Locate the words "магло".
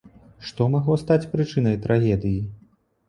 0.75-0.97